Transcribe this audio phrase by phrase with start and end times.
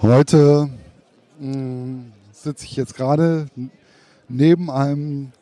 [0.00, 0.70] Heute
[1.40, 3.46] hm, sitze ich jetzt gerade
[4.28, 5.32] neben einem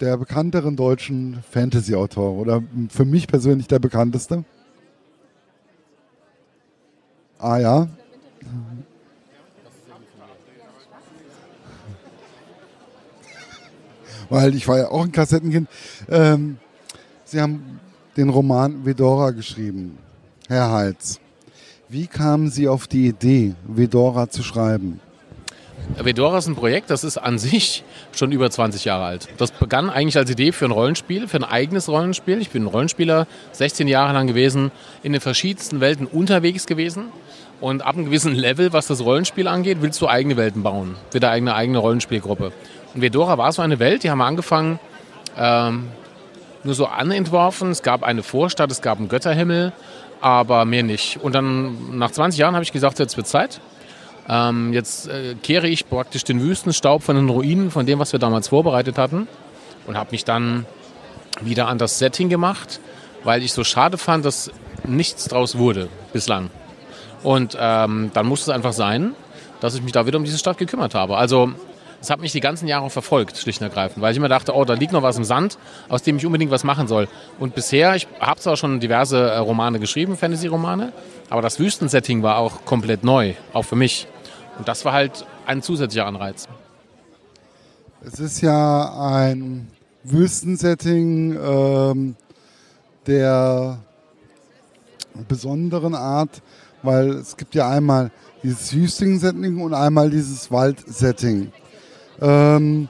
[0.00, 4.44] der bekannteren deutschen Fantasy-Autoren oder für mich persönlich der bekannteste.
[7.38, 7.88] Ah ja.
[14.28, 15.68] Weil ich war ja auch ein Kassettenkind.
[16.08, 16.58] Ähm,
[17.24, 17.78] Sie haben
[18.16, 19.96] den Roman Vedora geschrieben,
[20.48, 21.20] Herr Heitz.
[21.88, 25.00] Wie kamen Sie auf die Idee, Vedora zu schreiben?
[26.02, 29.28] Vedora ist ein Projekt, das ist an sich schon über 20 Jahre alt.
[29.36, 32.40] Das begann eigentlich als Idee für ein Rollenspiel, für ein eigenes Rollenspiel.
[32.40, 34.72] Ich bin ein Rollenspieler, 16 Jahre lang gewesen,
[35.04, 37.04] in den verschiedensten Welten unterwegs gewesen.
[37.60, 40.96] Und ab einem gewissen Level, was das Rollenspiel angeht, willst du eigene Welten bauen.
[41.12, 42.50] Wieder eigene eigene Rollenspielgruppe.
[42.94, 44.80] Und Vedora war so eine Welt, die haben wir angefangen,
[45.38, 45.86] ähm,
[46.64, 47.70] nur so anentworfen.
[47.70, 49.72] Es gab eine Vorstadt, es gab einen Götterhimmel,
[50.20, 51.18] aber mehr nicht.
[51.22, 53.60] Und dann nach 20 Jahren habe ich gesagt, jetzt wird Zeit.
[54.28, 58.18] Ähm, jetzt äh, kehre ich praktisch den Wüstenstaub von den Ruinen, von dem, was wir
[58.18, 59.28] damals vorbereitet hatten.
[59.86, 60.66] Und habe mich dann
[61.40, 62.80] wieder an das Setting gemacht,
[63.24, 64.50] weil ich so schade fand, dass
[64.84, 66.50] nichts draus wurde bislang.
[67.22, 69.14] Und ähm, dann musste es einfach sein,
[69.60, 71.16] dass ich mich da wieder um diese Stadt gekümmert habe.
[71.16, 71.52] Also
[72.00, 74.64] es hat mich die ganzen Jahre verfolgt, schlicht und ergreifend, weil ich immer dachte, oh,
[74.64, 75.58] da liegt noch was im Sand,
[75.88, 77.08] aus dem ich unbedingt was machen soll.
[77.38, 80.92] Und bisher, ich habe zwar schon diverse äh, Romane geschrieben, Fantasy-Romane,
[81.30, 84.06] aber das Wüstensetting war auch komplett neu, auch für mich.
[84.58, 86.48] Und das war halt ein zusätzlicher Anreiz.
[88.04, 89.68] Es ist ja ein
[90.04, 92.16] Wüstensetting ähm,
[93.06, 93.78] der
[95.28, 96.42] besonderen Art,
[96.82, 98.10] weil es gibt ja einmal
[98.42, 101.52] dieses Wüstensetting und einmal dieses Waldsetting.
[102.20, 102.88] Ähm,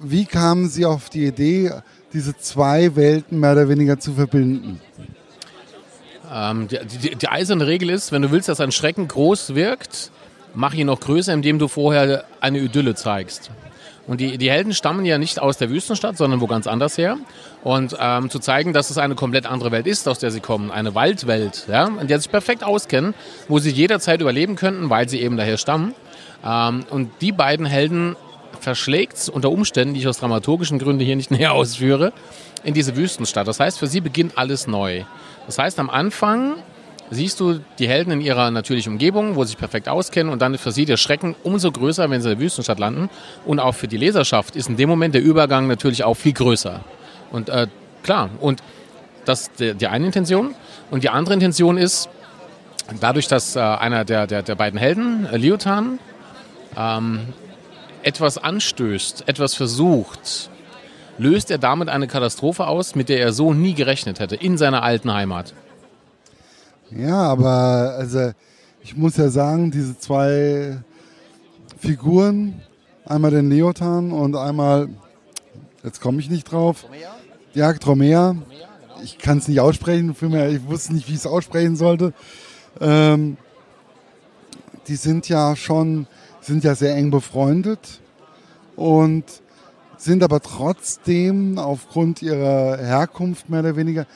[0.00, 1.72] wie kamen Sie auf die Idee,
[2.12, 4.80] diese zwei Welten mehr oder weniger zu verbinden?
[6.32, 10.10] Ähm, die, die, die, eiserne Regel ist, wenn du willst, dass ein Schrecken groß wirkt,
[10.54, 13.50] mach ihn noch größer, indem du vorher eine Idylle zeigst.
[14.08, 17.18] Und die, die Helden stammen ja nicht aus der Wüstenstadt, sondern wo ganz anders her.
[17.62, 20.70] Und ähm, zu zeigen, dass es eine komplett andere Welt ist, aus der sie kommen,
[20.70, 23.14] eine Waldwelt, ja, in der sie sich perfekt auskennen,
[23.48, 25.94] wo sie jederzeit überleben könnten, weil sie eben daher stammen.
[26.44, 28.16] Ähm, und die beiden Helden
[28.60, 32.12] verschlägt unter Umständen, die ich aus dramaturgischen Gründen hier nicht näher ausführe,
[32.64, 33.46] in diese Wüstenstadt.
[33.46, 35.04] Das heißt, für sie beginnt alles neu.
[35.46, 36.54] Das heißt, am Anfang
[37.10, 40.54] siehst du die Helden in ihrer natürlichen Umgebung, wo sie sich perfekt auskennen und dann
[40.54, 43.08] ist für sie der Schrecken umso größer, wenn sie in der Wüstenstadt landen.
[43.46, 46.80] Und auch für die Leserschaft ist in dem Moment der Übergang natürlich auch viel größer.
[47.30, 47.66] Und äh,
[48.02, 48.62] klar, und
[49.24, 50.54] das ist die, eine Intention.
[50.90, 52.08] Und die andere Intention ist,
[53.00, 55.98] dadurch, dass äh, einer der, der, der beiden Helden, äh, Liotan,
[56.76, 57.28] ähm,
[58.02, 60.50] etwas anstößt, etwas versucht,
[61.18, 64.82] löst er damit eine Katastrophe aus, mit der er so nie gerechnet hätte, in seiner
[64.82, 65.52] alten Heimat.
[66.90, 68.32] Ja, aber also
[68.82, 70.78] ich muss ja sagen, diese zwei
[71.78, 72.60] Figuren,
[73.04, 74.88] einmal den Leotan und einmal,
[75.84, 77.16] jetzt komme ich nicht drauf, Tromea?
[77.54, 78.28] ja, Tromea.
[78.28, 79.00] Tromea genau.
[79.02, 82.12] Ich kann es nicht aussprechen, ich wusste nicht, wie ich es aussprechen sollte.
[82.80, 83.36] Ähm,
[84.88, 86.06] die sind ja schon
[86.48, 88.00] sind ja sehr eng befreundet
[88.74, 89.24] und
[89.96, 94.06] sind aber trotzdem aufgrund ihrer Herkunft mehr oder weniger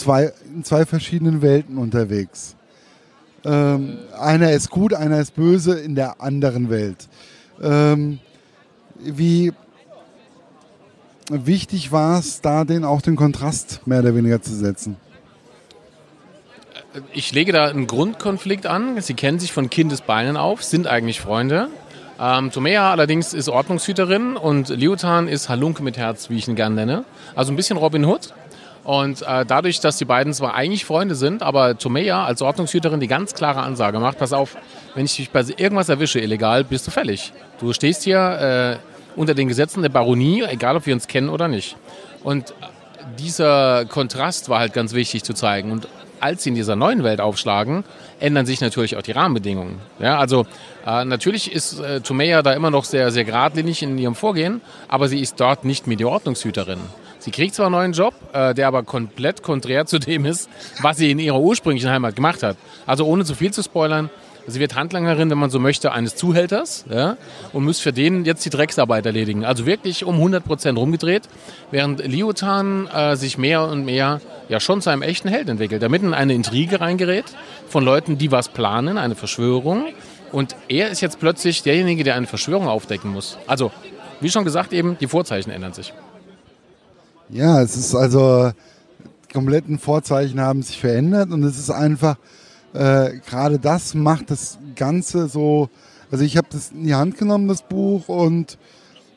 [0.00, 2.56] zwei, in zwei verschiedenen Welten unterwegs.
[3.44, 7.08] Ähm, einer ist gut, einer ist böse in der anderen Welt.
[7.62, 8.18] Ähm,
[8.98, 9.52] wie
[11.30, 14.96] wichtig war es, da den auch den Kontrast mehr oder weniger zu setzen?
[17.12, 19.00] Ich lege da einen Grundkonflikt an.
[19.00, 21.68] Sie kennen sich von Kindesbeinen auf, sind eigentlich Freunde.
[22.18, 26.74] Ähm, Tomea allerdings ist Ordnungshüterin und Liotan ist Halunke mit Herz, wie ich ihn gerne
[26.74, 27.04] nenne.
[27.34, 28.34] Also ein bisschen Robin Hood.
[28.84, 33.08] Und äh, dadurch, dass die beiden zwar eigentlich Freunde sind, aber Tomea als Ordnungshüterin die
[33.08, 34.56] ganz klare Ansage macht, pass auf,
[34.94, 37.32] wenn ich dich bei irgendwas erwische illegal, bist du fällig.
[37.60, 41.46] Du stehst hier äh, unter den Gesetzen der Baronie, egal ob wir uns kennen oder
[41.46, 41.76] nicht.
[42.22, 42.54] Und
[43.18, 45.72] dieser Kontrast war halt ganz wichtig zu zeigen.
[45.72, 45.88] Und
[46.20, 47.84] als sie in dieser neuen Welt aufschlagen,
[48.18, 49.78] ändern sich natürlich auch die Rahmenbedingungen.
[49.98, 50.46] Ja, also
[50.86, 55.08] äh, natürlich ist äh, Tomea da immer noch sehr, sehr geradlinig in ihrem Vorgehen, aber
[55.08, 56.80] sie ist dort nicht mehr die Ordnungshüterin.
[57.20, 60.48] Sie kriegt zwar einen neuen Job, äh, der aber komplett konträr zu dem ist,
[60.82, 62.56] was sie in ihrer ursprünglichen Heimat gemacht hat.
[62.86, 64.10] Also ohne zu viel zu spoilern,
[64.46, 67.16] Sie wird Handlangerin, wenn man so möchte, eines Zuhälters ja,
[67.52, 69.44] und muss für den jetzt die Drecksarbeit erledigen.
[69.44, 71.28] Also wirklich um 100 Prozent rumgedreht,
[71.70, 75.88] während Liotan äh, sich mehr und mehr ja schon zu einem echten Held entwickelt, der
[75.88, 77.26] mitten in eine Intrige reingerät
[77.68, 79.86] von Leuten, die was planen, eine Verschwörung.
[80.32, 83.38] Und er ist jetzt plötzlich derjenige, der eine Verschwörung aufdecken muss.
[83.46, 83.72] Also,
[84.20, 85.92] wie schon gesagt, eben, die Vorzeichen ändern sich.
[87.32, 88.50] Ja, es ist also,
[89.28, 92.16] die kompletten Vorzeichen haben sich verändert und es ist einfach
[92.72, 95.68] äh, gerade das macht das Ganze so,
[96.10, 98.58] also ich habe das in die Hand genommen, das Buch, und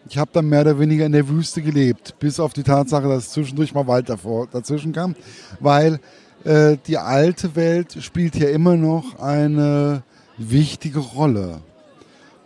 [0.10, 3.31] ich habe dann mehr oder weniger in der Wüste gelebt, bis auf die Tatsache, dass
[3.31, 5.15] zwischendurch mal Wald davor, dazwischen kam,
[5.60, 6.00] weil
[6.44, 10.04] äh, die alte Welt spielt ja immer noch eine
[10.38, 11.62] wichtige Rolle.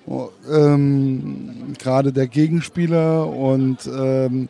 [0.05, 4.47] Oh, ähm, Gerade der Gegenspieler und ähm,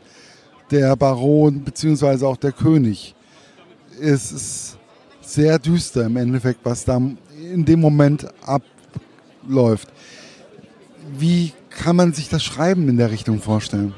[0.72, 3.16] der Baron beziehungsweise auch der König.
[4.02, 4.78] Es ist
[5.22, 9.90] sehr düster im Endeffekt, was da in dem Moment abläuft.
[11.18, 13.94] Wie kann man sich das Schreiben in der Richtung vorstellen?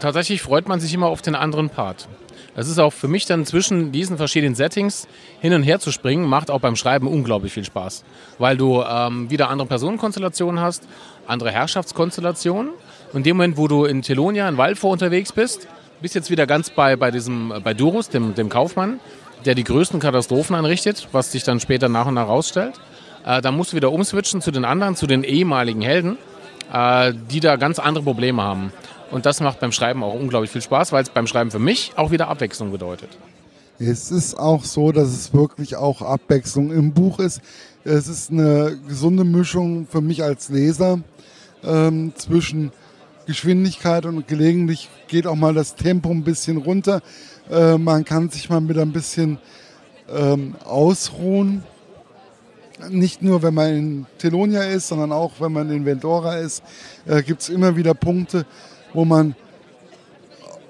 [0.00, 2.08] Tatsächlich freut man sich immer auf den anderen Part.
[2.54, 5.08] Es ist auch für mich dann zwischen diesen verschiedenen Settings
[5.40, 8.04] hin und her zu springen, macht auch beim Schreiben unglaublich viel Spaß.
[8.38, 10.86] Weil du ähm, wieder andere Personenkonstellationen hast,
[11.26, 12.72] andere Herrschaftskonstellationen.
[13.12, 15.66] Und in dem Moment, wo du in Telonia, in Walfo unterwegs bist,
[16.02, 18.98] bist jetzt wieder ganz bei, bei diesem, bei Durus, dem, dem Kaufmann,
[19.44, 22.74] der die größten Katastrophen anrichtet, was sich dann später nach und nach rausstellt.
[23.24, 26.18] Äh, da musst du wieder umswitchen zu den anderen, zu den ehemaligen Helden,
[26.72, 28.72] äh, die da ganz andere Probleme haben.
[29.12, 31.92] Und das macht beim Schreiben auch unglaublich viel Spaß, weil es beim Schreiben für mich
[31.96, 33.10] auch wieder Abwechslung bedeutet.
[33.78, 37.40] Es ist auch so, dass es wirklich auch Abwechslung im Buch ist.
[37.84, 41.00] Es ist eine gesunde Mischung für mich als Leser
[41.64, 42.72] ähm, zwischen
[43.26, 47.02] Geschwindigkeit und gelegentlich geht auch mal das Tempo ein bisschen runter.
[47.50, 49.38] Äh, man kann sich mal wieder ein bisschen
[50.12, 51.64] ähm, ausruhen.
[52.88, 56.62] Nicht nur, wenn man in Telonia ist, sondern auch, wenn man in Vendora ist,
[57.06, 58.44] äh, gibt es immer wieder Punkte,
[58.92, 59.36] wo man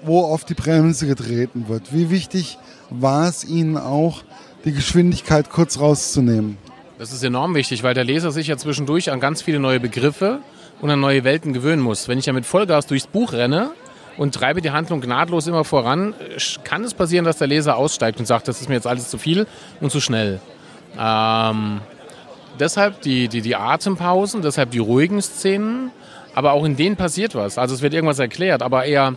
[0.05, 1.93] wo auf die Bremse getreten wird.
[1.93, 2.57] Wie wichtig
[2.89, 4.23] war es Ihnen auch,
[4.65, 6.57] die Geschwindigkeit kurz rauszunehmen?
[6.99, 10.39] Das ist enorm wichtig, weil der Leser sich ja zwischendurch an ganz viele neue Begriffe
[10.81, 12.07] und an neue Welten gewöhnen muss.
[12.07, 13.71] Wenn ich ja mit Vollgas durchs Buch renne
[14.17, 16.13] und treibe die Handlung gnadlos immer voran,
[16.63, 19.17] kann es passieren, dass der Leser aussteigt und sagt, das ist mir jetzt alles zu
[19.17, 19.47] viel
[19.81, 20.39] und zu schnell.
[20.99, 21.81] Ähm,
[22.59, 25.91] deshalb die, die, die Atempausen, deshalb die ruhigen Szenen
[26.35, 27.57] aber auch in denen passiert was.
[27.57, 29.15] Also es wird irgendwas erklärt, aber eher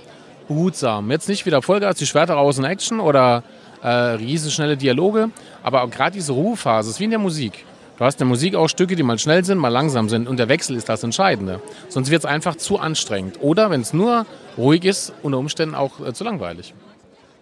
[0.48, 1.10] behutsam.
[1.10, 3.42] Jetzt nicht wieder Vollgas, die Schwerter raus in Action oder
[3.82, 5.30] äh, riesenschnelle Dialoge,
[5.62, 7.64] aber gerade diese Ruhephase ist wie in der Musik.
[7.98, 10.38] Du hast in der Musik auch Stücke, die mal schnell sind, mal langsam sind und
[10.38, 11.62] der Wechsel ist das Entscheidende.
[11.88, 13.38] Sonst wird es einfach zu anstrengend.
[13.40, 14.26] Oder wenn es nur
[14.58, 16.75] ruhig ist, unter Umständen auch äh, zu langweilig.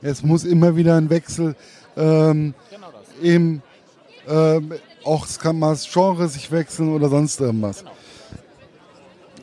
[0.01, 1.57] Es muss immer wieder ein Wechsel
[1.97, 2.89] ähm, genau
[3.23, 3.63] im,
[4.29, 4.73] ähm,
[5.05, 7.85] auch es kann mal das Genre sich wechseln oder sonst irgendwas.
[7.85, 7.93] Genau.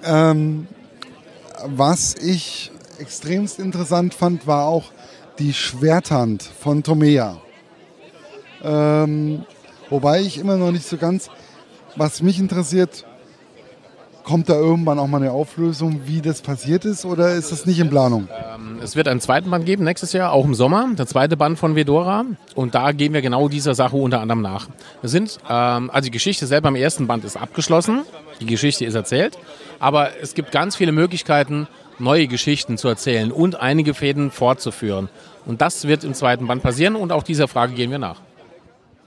[0.04, 0.68] Ähm,
[1.66, 4.92] was ich extremst interessant fand, war auch
[5.40, 7.42] die Schwerthand von Tomea.
[8.64, 9.46] Ähm,
[9.92, 11.30] wobei ich immer noch nicht so ganz,
[11.96, 13.06] was mich interessiert,
[14.24, 17.80] kommt da irgendwann auch mal eine Auflösung, wie das passiert ist, oder ist das nicht
[17.80, 18.28] in Planung?
[18.56, 21.60] Ähm, es wird einen zweiten Band geben nächstes Jahr, auch im Sommer, der zweite Band
[21.60, 22.26] von Vedora.
[22.56, 24.68] Und da gehen wir genau dieser Sache unter anderem nach.
[25.02, 28.02] Wir sind, ähm, also die Geschichte selber im ersten Band ist abgeschlossen,
[28.40, 29.38] die Geschichte ist erzählt,
[29.80, 31.68] aber es gibt ganz viele Möglichkeiten,
[32.00, 35.10] neue Geschichten zu erzählen und einige Fäden fortzuführen.
[35.46, 38.22] Und das wird im zweiten Band passieren und auch dieser Frage gehen wir nach.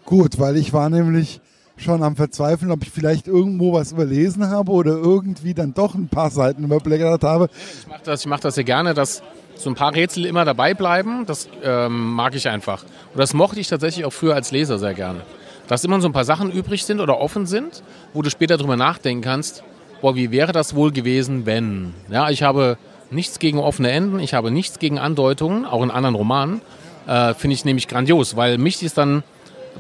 [0.07, 1.41] Gut, weil ich war nämlich
[1.77, 6.09] schon am Verzweifeln, ob ich vielleicht irgendwo was überlesen habe oder irgendwie dann doch ein
[6.09, 7.49] paar Seiten überblättert habe.
[7.81, 9.23] Ich mache das, mach das sehr gerne, dass
[9.57, 11.25] so ein paar Rätsel immer dabei bleiben.
[11.27, 12.83] Das ähm, mag ich einfach.
[12.83, 15.23] Und das mochte ich tatsächlich auch früher als Leser sehr gerne.
[15.67, 18.77] Dass immer so ein paar Sachen übrig sind oder offen sind, wo du später drüber
[18.77, 19.65] nachdenken kannst,
[20.03, 21.95] boah, wie wäre das wohl gewesen, wenn?
[22.11, 22.77] Ja, ich habe
[23.11, 26.61] nichts gegen offene Enden, ich habe nichts gegen Andeutungen, auch in anderen Romanen.
[27.07, 29.23] Äh, Finde ich nämlich grandios, weil mich ist dann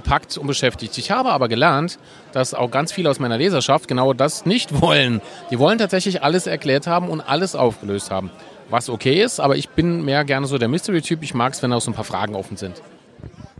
[0.02, 0.98] packt und beschäftigt.
[0.98, 1.98] Ich habe aber gelernt,
[2.32, 5.20] dass auch ganz viele aus meiner Leserschaft genau das nicht wollen.
[5.50, 8.30] Die wollen tatsächlich alles erklärt haben und alles aufgelöst haben.
[8.70, 11.22] Was okay ist, aber ich bin mehr gerne so der Mystery-Typ.
[11.22, 12.82] Ich mag es, wenn auch so ein paar Fragen offen sind.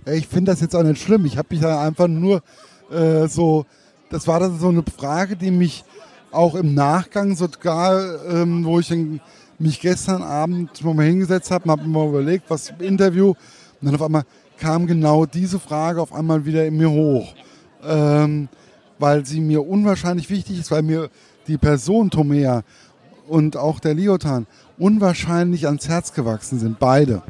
[0.07, 1.25] Ich finde das jetzt auch nicht schlimm.
[1.25, 2.43] Ich habe mich da einfach nur
[2.91, 3.67] äh, so,
[4.11, 5.85] das war dann so eine Frage, die mich
[6.31, 8.93] auch im Nachgang sogar, ähm, wo ich
[9.59, 13.37] mich gestern Abend mal hingesetzt habe habe mir mal überlegt, was im Interview und
[13.83, 14.25] dann auf einmal,
[14.65, 17.35] kam genau diese Frage auf einmal wieder in mir hoch,
[17.87, 18.49] ähm,
[18.99, 21.11] weil sie mir unwahrscheinlich wichtig ist, weil mir
[21.47, 22.63] die Person Tomea
[23.29, 24.47] und auch der Liotan
[24.79, 27.21] unwahrscheinlich ans Herz gewachsen sind, beide.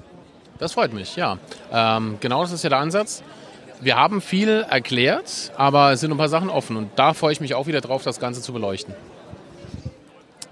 [0.61, 1.39] Das freut mich, ja.
[1.73, 3.25] Ähm, genau das ist ja der Ansatz.
[3.81, 7.41] Wir haben viel erklärt, aber es sind ein paar Sachen offen und da freue ich
[7.41, 8.95] mich auch wieder drauf, das Ganze zu beleuchten.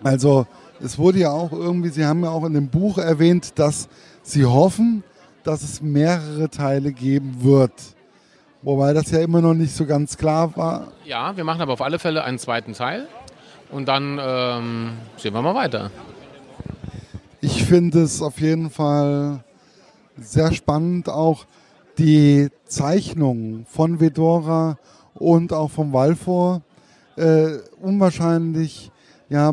[0.03, 0.49] Also
[0.81, 3.89] es wurde ja auch irgendwie, Sie haben ja auch in dem Buch erwähnt, dass
[4.25, 5.05] Sie hoffen,
[5.45, 7.73] dass es mehrere Teile geben wird.
[8.63, 10.89] Wobei das ja immer noch nicht so ganz klar war.
[11.05, 13.09] Ja, wir machen aber auf alle Fälle einen zweiten Teil
[13.71, 15.91] und dann ähm, sehen wir mal weiter.
[17.41, 19.43] Ich finde es auf jeden Fall
[20.17, 21.47] sehr spannend auch.
[21.99, 24.79] die Zeichnungen von Vedora
[25.15, 26.63] und auch vom Walfor
[27.17, 28.91] äh, unwahrscheinlich,
[29.29, 29.53] ja,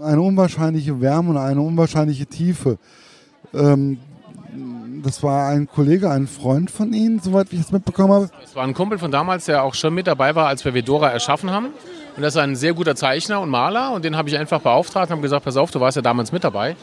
[0.00, 2.78] eine unwahrscheinliche Wärme und eine unwahrscheinliche Tiefe.
[3.54, 3.98] Ähm,
[5.02, 8.30] das war ein Kollege, ein Freund von Ihnen, soweit ich es mitbekommen habe.
[8.40, 11.10] Das war ein Kumpel von damals, der auch schon mit dabei war, als wir Vedora
[11.10, 11.66] erschaffen haben.
[12.16, 13.92] Und das ist ein sehr guter Zeichner und Maler.
[13.92, 16.32] Und den habe ich einfach beauftragt und habe gesagt, pass auf, du warst ja damals
[16.32, 16.76] mit dabei.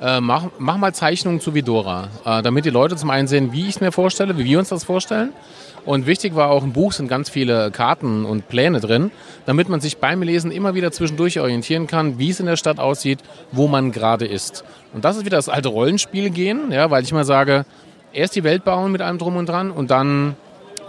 [0.00, 3.62] Äh, mach, mach, mal Zeichnungen zu Vedora, äh, damit die Leute zum einen sehen, wie
[3.62, 5.32] ich es mir vorstelle, wie wir uns das vorstellen.
[5.84, 9.10] Und wichtig war auch im Buch sind ganz viele Karten und Pläne drin,
[9.44, 12.78] damit man sich beim Lesen immer wieder zwischendurch orientieren kann, wie es in der Stadt
[12.78, 13.18] aussieht,
[13.52, 14.64] wo man gerade ist.
[14.94, 17.66] Und das ist wieder das alte Rollenspiel gehen, ja, weil ich immer sage,
[18.12, 20.36] erst die Welt bauen mit allem drum und dran und dann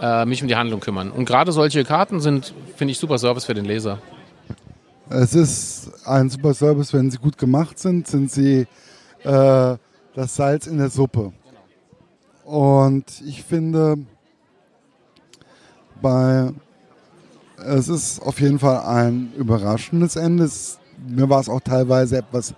[0.00, 1.10] äh, mich um die Handlung kümmern.
[1.10, 3.98] Und gerade solche Karten sind, finde ich, super Service für den Leser.
[5.10, 8.66] Es ist ein super Service, wenn sie gut gemacht sind, sind sie
[9.24, 9.76] äh,
[10.14, 11.32] das Salz in der Suppe.
[12.44, 13.98] Und ich finde,
[16.06, 16.52] bei
[17.64, 20.44] es ist auf jeden Fall ein überraschendes Ende.
[20.44, 22.54] Es, mir war es auch teilweise etwas,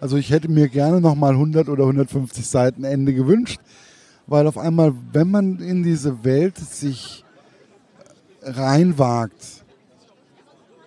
[0.00, 3.60] also ich hätte mir gerne nochmal 100 oder 150 Seiten Ende gewünscht,
[4.26, 7.24] weil auf einmal, wenn man in diese Welt sich
[8.42, 9.64] reinwagt,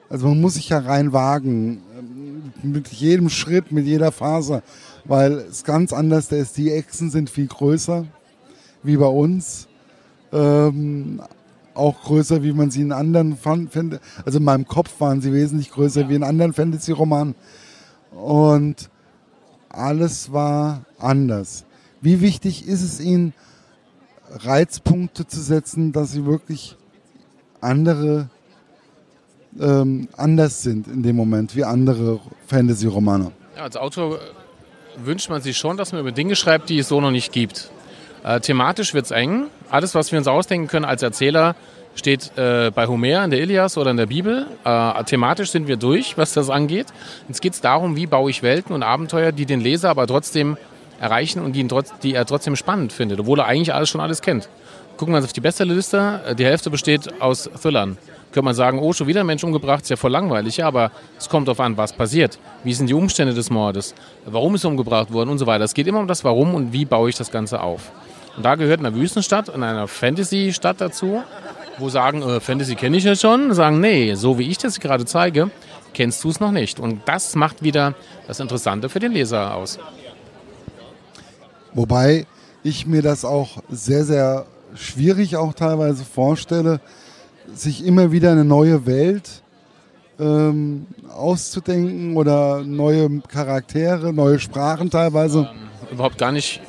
[0.09, 1.81] also man muss sich ja reinwagen,
[2.63, 4.63] mit jedem Schritt, mit jeder Faser,
[5.05, 6.57] weil es ganz anders ist.
[6.57, 8.05] Die Echsen sind viel größer,
[8.81, 9.67] wie bei uns.
[10.31, 11.21] Ähm,
[11.73, 14.01] auch größer, wie man sie in anderen findet.
[14.25, 17.35] Also in meinem Kopf waren sie wesentlich größer wie in anderen Fantasy-Romanen.
[18.11, 18.89] Und
[19.69, 21.65] alles war anders.
[22.01, 23.33] Wie wichtig ist es Ihnen,
[24.31, 26.75] Reizpunkte zu setzen, dass Sie wirklich
[27.61, 28.29] andere
[29.59, 33.31] ähm, anders sind in dem Moment wie andere Fantasy-Romane?
[33.55, 34.19] Ja, als Autor
[35.03, 37.71] wünscht man sich schon, dass man über Dinge schreibt, die es so noch nicht gibt.
[38.23, 39.47] Äh, thematisch wird es eng.
[39.69, 41.55] Alles, was wir uns ausdenken können als Erzähler,
[41.95, 44.47] steht äh, bei Homer in der Ilias oder in der Bibel.
[44.63, 46.87] Äh, thematisch sind wir durch, was das angeht.
[47.27, 50.57] Jetzt geht es darum, wie baue ich Welten und Abenteuer, die den Leser aber trotzdem
[50.99, 54.21] erreichen und die, trotz, die er trotzdem spannend findet, obwohl er eigentlich alles schon alles
[54.21, 54.49] kennt.
[54.97, 56.21] Gucken wir uns auf die Bestsellerliste.
[56.25, 57.97] Äh, die Hälfte besteht aus Thrillern.
[58.31, 60.57] Könnte man sagen, oh, schon wieder ein Mensch umgebracht, ist ja voll langweilig.
[60.57, 62.37] Ja, aber es kommt darauf an, was passiert.
[62.63, 63.95] Wie sind die Umstände des Mordes?
[64.25, 65.63] Warum ist er umgebracht worden und so weiter.
[65.63, 67.91] Es geht immer um das Warum und wie baue ich das Ganze auf.
[68.39, 71.21] Und da gehört eine Wüstenstadt und eine Fantasy-Stadt dazu,
[71.77, 75.03] wo sagen, äh, Fantasy kenne ich ja schon, sagen, nee, so wie ich das gerade
[75.03, 75.51] zeige,
[75.93, 76.79] kennst du es noch nicht.
[76.79, 77.95] Und das macht wieder
[78.27, 79.77] das Interessante für den Leser aus.
[81.73, 82.27] Wobei
[82.63, 86.79] ich mir das auch sehr, sehr schwierig auch teilweise vorstelle,
[87.53, 89.41] sich immer wieder eine neue Welt
[90.17, 95.49] ähm, auszudenken oder neue Charaktere, neue Sprachen teilweise.
[95.51, 96.61] Ähm, überhaupt gar nicht.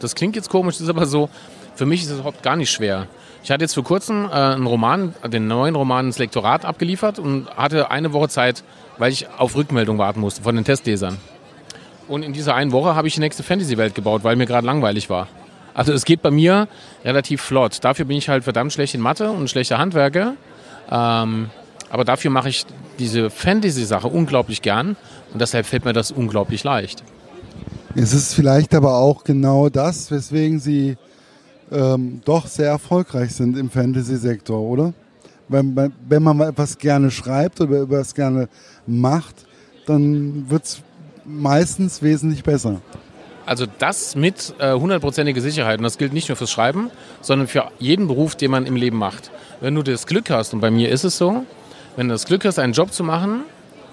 [0.00, 1.28] Das klingt jetzt komisch, ist aber so.
[1.74, 3.06] Für mich ist es überhaupt gar nicht schwer.
[3.42, 7.48] Ich hatte jetzt vor kurzem äh, einen Roman, den neuen Roman ins Lektorat abgeliefert und
[7.56, 8.64] hatte eine Woche Zeit,
[8.98, 11.18] weil ich auf Rückmeldung warten musste von den Testlesern.
[12.08, 15.10] Und in dieser einen Woche habe ich die nächste Fantasy-Welt gebaut, weil mir gerade langweilig
[15.10, 15.28] war.
[15.74, 16.68] Also es geht bei mir
[17.04, 17.78] relativ flott.
[17.82, 20.34] Dafür bin ich halt verdammt schlecht in Mathe und schlechter Handwerker.
[20.90, 21.50] Ähm,
[21.90, 22.64] aber dafür mache ich
[22.98, 24.96] diese Fantasy-Sache unglaublich gern
[25.32, 27.02] und deshalb fällt mir das unglaublich leicht.
[27.98, 30.98] Es ist vielleicht aber auch genau das, weswegen Sie
[31.72, 34.92] ähm, doch sehr erfolgreich sind im Fantasy-Sektor, oder?
[35.48, 38.50] Wenn, wenn man etwas gerne schreibt oder etwas gerne
[38.86, 39.46] macht,
[39.86, 40.82] dann wird es
[41.24, 42.82] meistens wesentlich besser.
[43.46, 45.78] Also das mit äh, hundertprozentiger äh, Sicherheit.
[45.78, 46.90] Und das gilt nicht nur fürs Schreiben,
[47.22, 49.30] sondern für jeden Beruf, den man im Leben macht.
[49.62, 51.46] Wenn du das Glück hast, und bei mir ist es so,
[51.96, 53.44] wenn du das Glück hast, einen Job zu machen,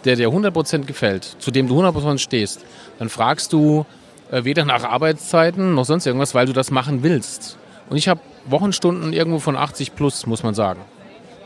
[0.05, 2.65] der dir 100% gefällt, zu dem du 100% stehst,
[3.03, 3.85] dann fragst du
[4.31, 7.57] äh, weder nach Arbeitszeiten noch sonst irgendwas, weil du das machen willst.
[7.89, 10.79] Und ich habe Wochenstunden irgendwo von 80 plus, muss man sagen.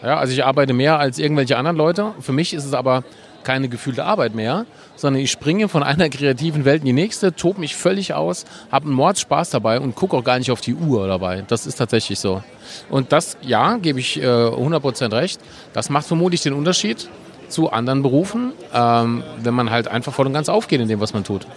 [0.03, 2.13] Ja, also ich arbeite mehr als irgendwelche anderen Leute.
[2.19, 3.03] Für mich ist es aber
[3.43, 7.59] keine gefühlte Arbeit mehr, sondern ich springe von einer kreativen Welt in die nächste, tobe
[7.59, 11.07] mich völlig aus, habe einen Mordspaß dabei und gucke auch gar nicht auf die Uhr
[11.07, 11.43] dabei.
[11.47, 12.43] Das ist tatsächlich so.
[12.91, 15.41] Und das, ja, gebe ich äh, 100% recht,
[15.73, 17.09] das macht vermutlich den Unterschied
[17.49, 21.13] zu anderen Berufen, ähm, wenn man halt einfach voll und ganz aufgeht in dem, was
[21.13, 21.47] man tut.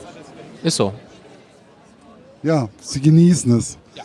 [0.63, 0.95] Ist so.
[2.43, 3.79] Ja, sie genießen es.
[3.95, 4.05] Ja.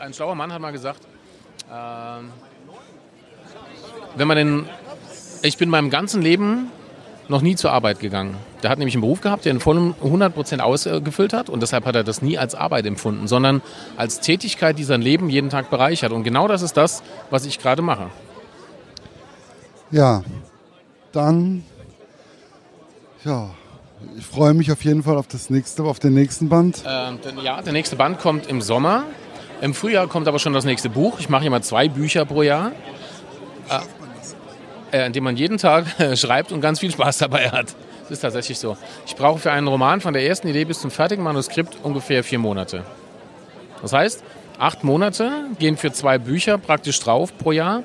[0.00, 1.00] ein schlauer Mann hat mal gesagt,
[1.72, 2.30] ähm,
[4.16, 4.66] wenn man den
[5.42, 6.70] ich bin meinem ganzen Leben
[7.28, 8.36] noch nie zur Arbeit gegangen.
[8.62, 11.94] Der hat nämlich einen Beruf gehabt, der in vollem 100% ausgefüllt hat und deshalb hat
[11.94, 13.62] er das nie als Arbeit empfunden, sondern
[13.96, 16.12] als Tätigkeit, die sein Leben jeden Tag bereichert.
[16.12, 18.10] Und genau das ist das, was ich gerade mache.
[19.90, 20.22] Ja,
[21.12, 21.64] dann,
[23.24, 23.50] ja,
[24.16, 26.82] ich freue mich auf jeden Fall auf das nächste, auf den nächsten Band.
[26.86, 29.04] Äh, ja, der nächste Band kommt im Sommer
[29.60, 31.18] Im Frühjahr kommt aber schon das nächste Buch.
[31.18, 32.72] Ich mache immer zwei Bücher pro Jahr.
[34.92, 37.74] Äh, indem man jeden Tag schreibt und ganz viel Spaß dabei hat.
[38.02, 38.76] Das ist tatsächlich so.
[39.06, 42.38] Ich brauche für einen Roman von der ersten Idee bis zum fertigen Manuskript ungefähr vier
[42.38, 42.84] Monate.
[43.82, 44.24] Das heißt,
[44.58, 47.82] acht Monate gehen für zwei Bücher praktisch drauf pro Jahr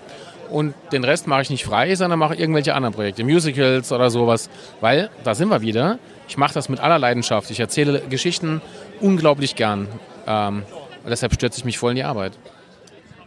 [0.49, 4.49] und den Rest mache ich nicht frei, sondern mache irgendwelche anderen Projekte, Musicals oder sowas,
[4.81, 5.99] weil da sind wir wieder.
[6.27, 7.49] Ich mache das mit aller Leidenschaft.
[7.51, 8.61] Ich erzähle Geschichten
[8.99, 9.87] unglaublich gern.
[10.27, 10.63] Ähm,
[11.07, 12.33] deshalb stürze ich mich voll in die Arbeit.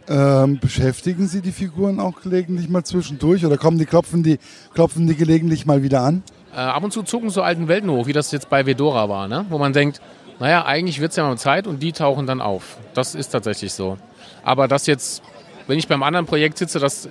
[0.07, 4.39] Ähm, beschäftigen Sie die Figuren auch gelegentlich mal zwischendurch oder kommen die klopfen die
[4.73, 6.23] klopfen die gelegentlich mal wieder an?
[6.51, 9.27] Äh, ab und zu zucken so alten Welten hoch, wie das jetzt bei Vedora war,
[9.27, 9.45] ne?
[9.49, 10.01] wo man denkt,
[10.39, 12.77] naja, eigentlich wird es ja mal Zeit und die tauchen dann auf.
[12.95, 13.97] Das ist tatsächlich so.
[14.43, 15.21] Aber das jetzt,
[15.69, 17.07] wenn ich beim anderen Projekt sitze, dass,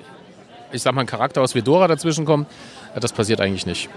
[0.72, 2.48] ich sag mal, ein Charakter aus Vedora dazwischen kommt,
[2.94, 3.88] äh, das passiert eigentlich nicht.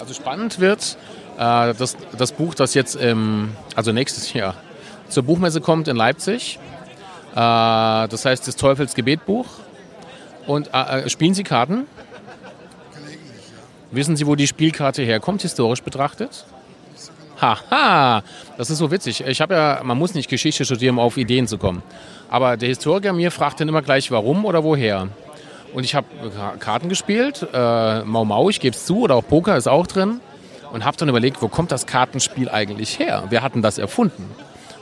[0.00, 0.98] Also spannend wird
[1.36, 4.56] äh, das, das Buch, das jetzt, im, also nächstes Jahr
[5.08, 6.58] zur Buchmesse kommt in Leipzig.
[7.32, 9.46] Äh, das heißt das Teufels Gebetbuch.
[10.48, 11.86] Und äh, spielen Sie Karten?
[13.92, 16.46] Wissen Sie, wo die Spielkarte herkommt, historisch betrachtet?
[17.40, 18.22] Haha,
[18.58, 19.24] das ist so witzig.
[19.24, 21.82] Ich habe ja, man muss nicht Geschichte studieren, um auf Ideen zu kommen.
[22.34, 25.06] Aber der Historiker mir fragt dann immer gleich, warum oder woher.
[25.72, 26.08] Und ich habe
[26.58, 30.18] Karten gespielt, äh, Mau Mau, ich gebe es zu, oder auch Poker ist auch drin.
[30.72, 33.22] Und habe dann überlegt, wo kommt das Kartenspiel eigentlich her?
[33.28, 34.28] Wer hat denn das erfunden?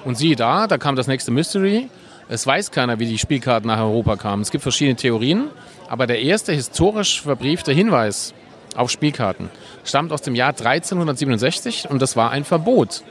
[0.07, 1.91] Und siehe da, da kam das nächste Mystery.
[2.31, 4.41] Es weiß keiner, wie die Spielkarten nach Europa kamen.
[4.41, 5.51] Es gibt verschiedene Theorien,
[5.91, 8.33] aber der erste historisch verbriefte Hinweis
[8.77, 9.51] auf Spielkarten
[9.85, 13.03] stammt aus dem Jahr 1367 und das war ein Verbot.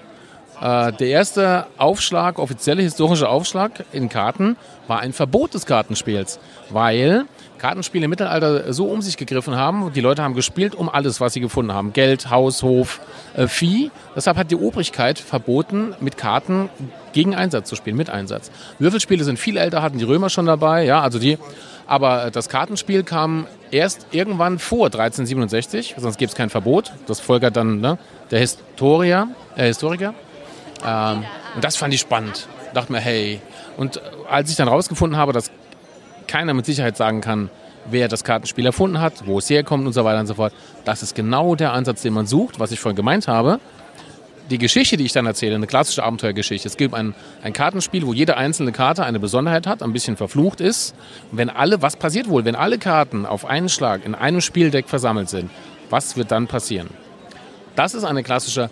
[0.62, 6.40] Äh, der erste Aufschlag, offizielle historische Aufschlag in Karten, war ein Verbot des Kartenspiels,
[6.70, 7.26] weil
[7.58, 9.92] Kartenspiele im Mittelalter so um sich gegriffen haben.
[9.94, 11.94] Die Leute haben gespielt um alles, was sie gefunden haben.
[11.94, 13.00] Geld, Haus, Hof,
[13.36, 13.92] äh, Vieh.
[14.16, 16.70] Deshalb hat die Obrigkeit verboten, mit Karten
[17.14, 18.52] gegen Einsatz zu spielen, mit Einsatz.
[18.80, 20.86] Würfelspiele sind viel älter, hatten die Römer schon dabei.
[20.86, 21.38] Ja, also die
[21.88, 26.94] aber das Kartenspiel kam erst irgendwann vor 1367, sonst gibt es kein Verbot.
[27.06, 27.98] Das folgert dann ne,
[28.30, 30.14] der Historia, äh, Historiker.
[30.86, 31.24] Ähm,
[31.56, 32.48] und das fand ich spannend.
[32.74, 33.42] Dachte mir, hey.
[33.78, 35.52] Und als ich dann rausgefunden habe, dass
[36.28, 37.50] keiner mit Sicherheit sagen kann,
[37.90, 40.54] wer das Kartenspiel erfunden hat, wo es herkommt und so weiter und so fort,
[40.86, 43.60] das ist genau der Ansatz, den man sucht, was ich vorhin gemeint habe
[44.52, 46.68] die Geschichte, die ich dann erzähle, eine klassische Abenteuergeschichte.
[46.68, 50.62] Es gibt ein, ein Kartenspiel, wo jede einzelne Karte eine Besonderheit hat, ein bisschen verflucht
[50.62, 50.94] ist.
[51.32, 54.90] Und wenn alle, was passiert wohl, wenn alle Karten auf einen Schlag in einem Spieldeck
[54.90, 55.50] versammelt sind?
[55.90, 56.90] Was wird dann passieren?
[57.76, 58.70] Das ist eine klassische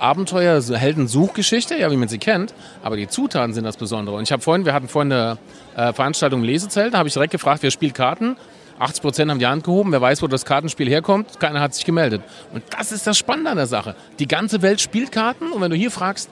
[0.00, 4.16] Abenteuer-Heldensuchgeschichte, ja, wie man sie kennt, aber die Zutaten sind das Besondere.
[4.16, 5.38] Und ich habe vorhin, wir hatten vorhin eine
[5.76, 8.36] äh, Veranstaltung im Lesezelt, da habe ich direkt gefragt, wer spielt Karten?
[8.78, 9.92] 80 Prozent haben die Hand gehoben.
[9.92, 11.38] Wer weiß, wo das Kartenspiel herkommt?
[11.38, 12.22] Keiner hat sich gemeldet.
[12.54, 13.94] Und das ist das Spannende an der Sache.
[14.18, 16.30] Die ganze Welt spielt Karten und wenn du hier fragst,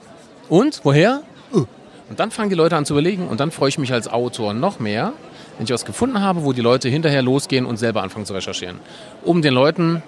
[0.49, 1.21] und woher?
[1.53, 1.65] Uh.
[2.09, 4.55] Und dann fangen die Leute an zu überlegen und dann freue ich mich als Autor
[4.55, 5.13] noch mehr,
[5.57, 8.79] wenn ich was gefunden habe, wo die Leute hinterher losgehen und selber anfangen zu recherchieren.
[9.23, 10.01] Um den Leuten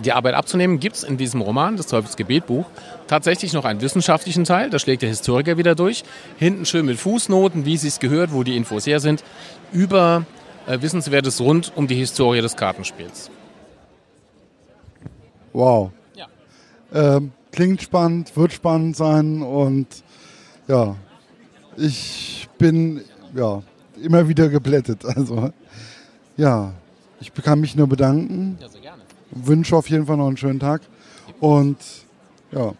[0.00, 2.66] die Arbeit abzunehmen, gibt es in diesem Roman, das Teufels Gebetbuch,
[3.06, 4.70] tatsächlich noch einen wissenschaftlichen Teil.
[4.70, 6.04] Da schlägt der Historiker wieder durch.
[6.38, 9.24] Hinten schön mit Fußnoten, wie es gehört, wo die Infos her sind,
[9.72, 10.24] über
[10.66, 13.30] äh, Wissenswertes rund um die Historie des Kartenspiels.
[15.52, 15.90] Wow.
[16.14, 16.26] Ja.
[16.92, 19.86] Ähm, klingt spannend, wird spannend sein und
[20.68, 20.94] ja,
[21.76, 23.02] ich bin
[23.34, 23.62] ja
[24.02, 25.04] immer wieder geblättet.
[25.04, 25.52] Also
[26.36, 26.72] ja,
[27.20, 28.58] ich kann mich nur bedanken.
[28.60, 29.02] Ja, sehr gerne.
[29.30, 30.82] Wünsche auf jeden Fall noch einen schönen Tag
[31.40, 31.76] und
[32.52, 32.72] ja.